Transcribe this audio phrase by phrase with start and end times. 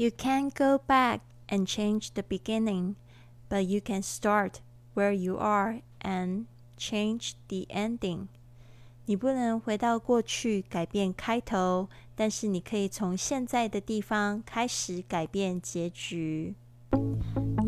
[0.00, 2.94] You can't go back and change the beginning,
[3.48, 4.60] but you can start
[4.94, 6.44] where you are and
[6.76, 8.28] change the ending.
[9.06, 16.54] 你不能回到过去改变开头，但是你可以从现在的地方开始改变结局。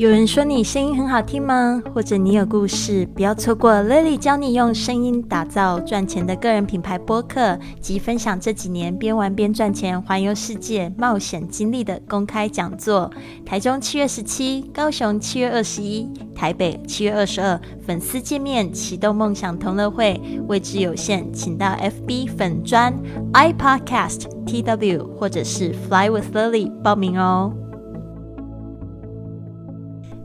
[0.01, 1.83] 有人说你声音很好听吗？
[1.93, 3.05] 或者你有故事？
[3.15, 13.11] 不要错过 Lily 教你用声音打造赚钱的个人品牌播客及分享这几年边玩边赚钱、环游世界冒险经历的公开讲座。
[13.45, 22.91] 台中七月十七，高雄七月二十一，台北七月二十二，粉丝见面启动梦想同乐会，位置有限，请到 FB 粉专
[23.35, 27.53] iPodcast TW 或者是 Fly with Lily 报名哦。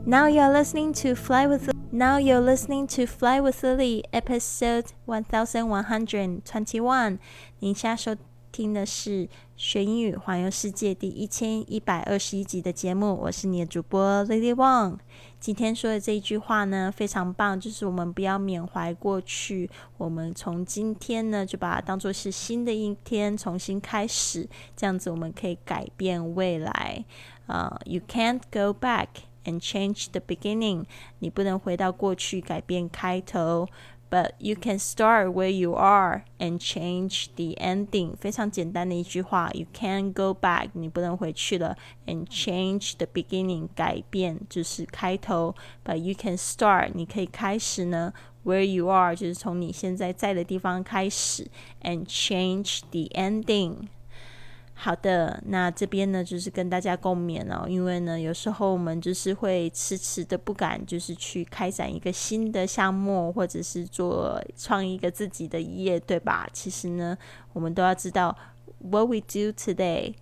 [0.08, 5.24] Now you're listening to Fly with Now you're listening to Fly with Lily, episode one
[5.24, 7.18] thousand one hundred twenty-one。
[7.58, 8.14] 您现在收
[8.52, 14.98] 听的是学英语环游世界第一千一百二十一集的节目，我是你的主播 Lily Wang。
[15.40, 19.68] 今天说的这一句话呢，非常棒，就是我们不要缅怀过去，
[19.98, 27.04] 我们从今天呢就把它当做是新的一天，重新开始，这样子我们可以改变未来。
[27.48, 29.08] 啊、，You can't go back。
[29.45, 30.85] and change the beginning，
[31.19, 33.67] 你不能回到过去改变开头。
[34.09, 38.17] But you can start where you are and change the ending。
[38.17, 45.55] 非常简单的一句话，You can't go back，你不能回去了，and change the beginning，改变就是开头。
[45.85, 48.11] But you can start，你可以开始呢，
[48.43, 51.47] where you are，就是从你现在在的地方开始，
[51.81, 53.87] and change the ending。
[54.78, 66.46] 好的，那这边呢就是跟大家共勉哦，因为呢有时候我们就是会迟迟的不敢，就是去开展一个新的项目，或者是做创一个自己的业，对吧？
[66.52, 67.16] 其实呢，
[67.54, 68.36] 我们都要知道
[68.80, 70.12] ，what we do today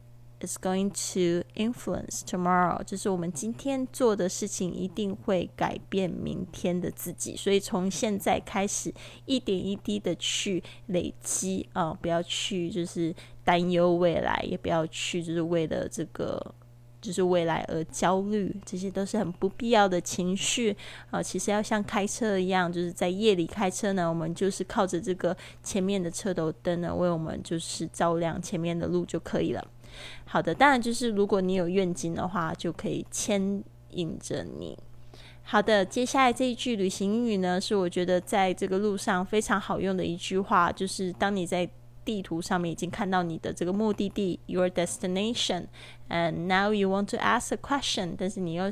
[0.45, 8.93] is going to influence tomorrow，就是我们今天做的事情一定会改变明天的自己，所以从现在开始，
[9.27, 13.15] 一点一滴的去累积啊，不要去就是。
[13.47, 16.55] 担忧未来，也不要去，就是为了这个，
[16.99, 20.75] 就是未来而焦虑，这些都是很不必要的情绪
[21.11, 21.23] 啊。
[21.23, 29.63] 其实要像开车一样，就是在夜里开车呢，我们就是靠着这个前面的车头灯呢，为我们就是照亮前面的路就可以了。
[30.25, 34.79] 好的，当然就是如果你有愿景的话，就可以牵引着你。
[35.43, 41.69] 好的，接下来这一句旅行英语呢，是我觉得在这个路上非常好用的一句话，就是当你在。
[42.05, 48.65] 地图上面已经看到你的这个目的地，your destination，and now you want to ask a question，但是你又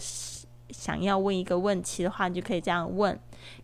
[0.69, 3.19] 想要问一个问题的话，你就可以这样问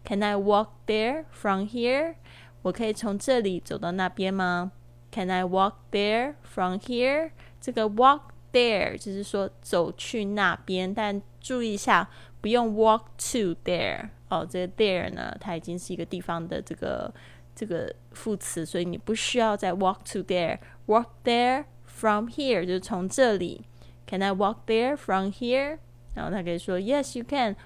[0.06, 2.14] ：Can I walk there from here？
[2.62, 4.72] 我可以从这里走到那边吗
[5.12, 7.32] ？Can I walk there from here？
[7.60, 8.20] 这个 walk
[8.52, 12.08] there 就是说走去那边，但注意一下，
[12.40, 14.08] 不用 walk to there。
[14.28, 17.12] 哦，这个 there 呢，它已经是一个地方的这个。
[17.58, 20.60] 这个副词，所以你不需要再 walk to there。
[20.86, 23.64] walk there from here 就是从这里。
[24.06, 25.78] Can I walk there from here？
[26.14, 27.56] 然后他可以说 Yes, you can.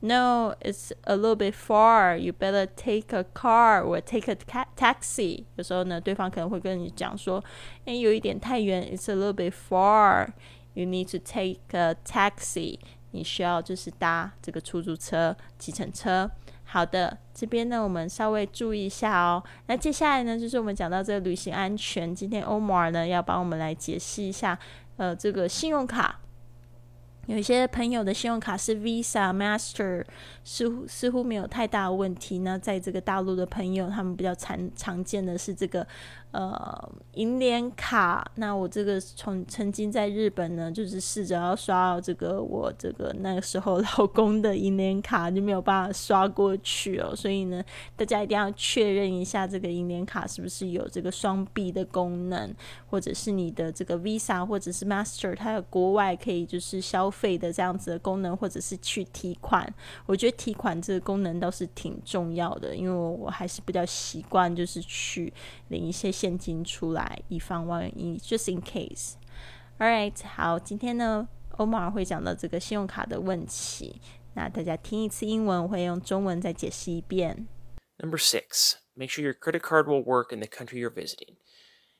[0.00, 2.16] No, it's a little bit far.
[2.16, 4.36] You better take a car or take a
[4.76, 5.44] taxi.
[5.56, 7.42] 有时候呢，对方可能会跟你讲说，
[7.84, 10.28] 哎，有一点太远，It's a little bit far.
[10.74, 12.78] You need to take a taxi.
[13.10, 16.30] 你需要就是搭这个出租车、计程车。
[16.62, 19.42] 好的，这边呢，我们稍微注意一下哦。
[19.66, 22.14] 那接下来呢，就是我们讲到这个旅行安全。
[22.14, 24.56] 今天欧摩尔呢，要帮我们来解释一下，
[24.96, 26.20] 呃，这个信用卡。
[27.28, 30.02] 有一些朋友的信用卡是 Visa、Master，
[30.44, 32.38] 似乎似乎没有太大的问题。
[32.38, 35.86] 那在这个大陆的朋友，他们比较常常见的是这个。
[36.30, 47.16] 呃，银联卡，那我这个从曾经在日本呢，就是试着要刷到这个我这个那个时候老公的银联卡，就没有办法刷过去哦。
[47.16, 47.64] 所以呢，
[47.96, 52.54] 大家一定要确认一下这个银联卡是不是有这个双币的功能，
[52.90, 59.66] 或者是你的这个 Visa 或者是 Master，它有国外可以就是消费的这样子的功能，或者是去提款。
[60.04, 65.32] 我觉得提款这个功能倒是挺重要的，因为我还是比较习惯就是去
[65.68, 66.12] 领一些。
[66.17, 71.27] 现金出来，以防万一，just in case。Alright，好，今天呢，
[71.57, 74.01] 欧马尔会讲到这个信用卡的问题。
[74.33, 77.47] 那大家听一次英文，我会用中文再解释一遍。
[77.97, 81.35] Number six, make sure your credit card will work in the country you're visiting.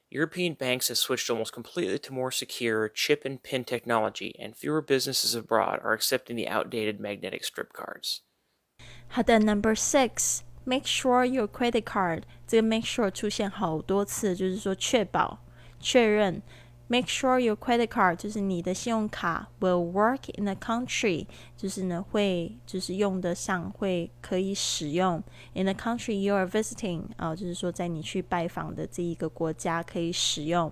[0.10, 4.82] European banks have switched almost completely to more secure chip and pin technology, and fewer
[4.82, 8.20] businesses abroad are accepting the outdated magnetic strip cards.
[9.08, 10.42] 好的，Number six。
[10.68, 15.40] Make sure your credit card 这个 make sure 出现好多次，就是说确保、
[15.80, 16.42] 确认
[16.88, 21.26] Make sure your credit card 就是你的信用卡 will work in the country，
[21.58, 25.24] 就是呢会就是用得上，会可以使用
[25.54, 30.72] in the country you are visiting 啊、就是说在你去拜访的这一个国家可以使用。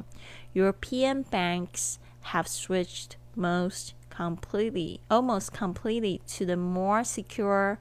[0.54, 1.96] European banks
[2.26, 7.78] have switched most completely, almost completely to the more secure,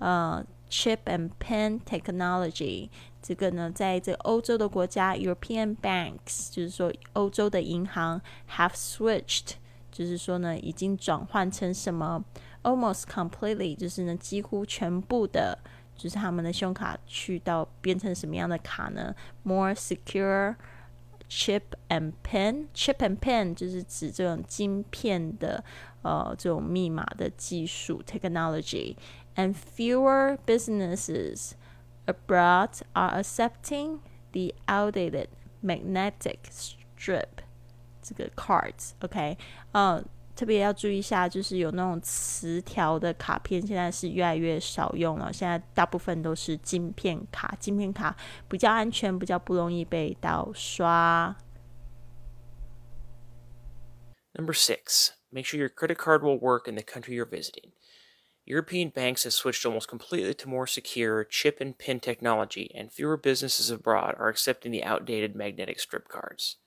[0.00, 0.42] uh,
[0.73, 2.89] Chip and pen technology.
[3.21, 9.51] 这个呢，在这欧洲的国家，European banks 就是说欧洲的银行 have switched，
[9.91, 12.25] 就是说呢，已经转换成什么
[12.63, 15.59] ？Almost completely，就是呢，几乎全部的，
[15.95, 20.55] 就是他们的信用卡去到变成什么样的卡呢？More secure
[21.29, 25.63] chip and pen，chip and pen 就是指这种晶片的
[26.01, 28.95] 呃这种密码的技术 technology。
[29.36, 31.54] And fewer businesses
[32.06, 34.00] abroad are accepting
[34.32, 35.28] the outdated
[35.62, 37.42] magnetic strip
[38.02, 39.38] 这个 cards，OK，、
[39.72, 40.02] 呃，
[40.34, 45.32] 特别要注意一下，就是有那种磁条的卡片，现在是越来越少用了。
[45.32, 48.16] 现在大部分都是晶片卡，晶片卡
[48.48, 51.36] 比较安全，比较不容易被盗刷。
[54.32, 57.72] Number six, make sure your credit card will work in the country you're visiting.
[58.45, 63.15] European banks have switched almost completely to more secure chip and pin technology, and fewer
[63.15, 66.57] businesses abroad are accepting the outdated magnetic strip cards.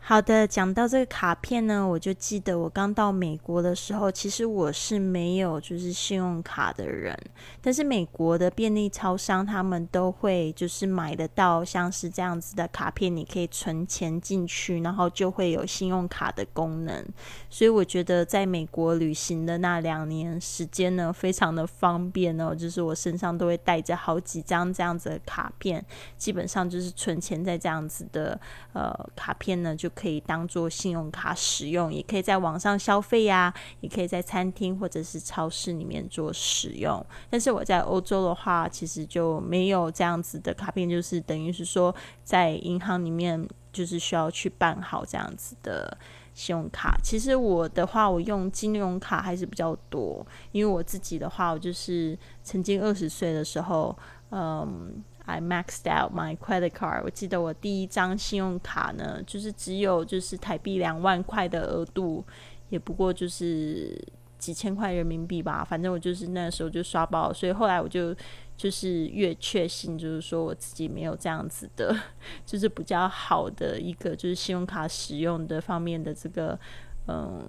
[0.00, 7.14] 好的，讲到这个卡片呢，我就记得我刚到美国的时候，其实我是没有就是信用卡的人，
[7.60, 17.04] 但是美国的便利超商他们都会就是买得到像是这样子的卡片，你可以存钱进去，然后就会有信用卡的功能。
[17.50, 25.84] 所以我觉得在美国旅行的那两年时间呢，非常的方便哦，就是我身上都会带着好几张这样子的卡片，
[26.16, 28.40] 基本上就是存钱在这样子的
[28.72, 37.04] 呃卡片呢，就可以当做信用卡使用，也可以在网上消费呀、也可以在餐厅或者是超市里面做使用。
[37.28, 41.92] 但是我在欧洲的话，其实就没有这样子的卡片，就是等于是说
[42.22, 45.98] 在银行里面就是需要去办好这样子的。
[46.34, 53.98] 信用卡，其实我的话，我用金融卡还是比较多，因为我自己的话，我就是曾经二十岁的时候，
[54.30, 57.02] 嗯，I maxed out my credit card。
[57.04, 62.24] 我记得我第一张信用卡呢，就是只有就是台币两万块的额度，
[62.70, 64.02] 也不过就是
[64.38, 68.14] 几千块人民币吧，反正我就是那时候就刷爆，所以后来我就
[68.56, 71.94] 就是越确信，就是说我自己没有这样子的，
[72.46, 76.58] 就是比较好的一个就是信用卡使用的方面的这个
[77.06, 77.44] 嗯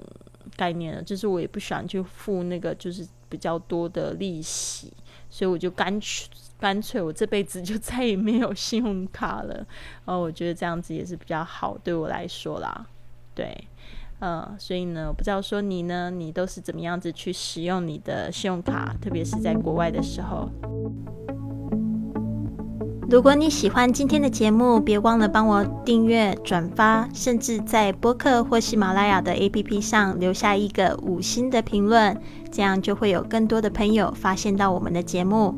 [0.57, 4.91] 概念了，就是我也不喜欢去付那个就是比较多的利息，
[5.29, 6.27] 所以我就干脆
[6.59, 9.65] 干脆我这辈子就再也没有信用卡了，
[10.06, 12.85] 哦我觉得这样子也是比较好对我来说啦，
[13.33, 13.57] 对。
[14.21, 20.50] 嗯，所以呢，我不知道说你呢，你都是怎么样子去使用你的信用卡，特别是在国外的时候。
[23.09, 32.21] 如果你喜欢今天的节目，别忘了帮我订阅、转发，甚至在播客或喜马拉雅的 APP 上留下一个五星的评论，
[32.51, 35.57] 这样就会有更多的朋友发现到我们的节目，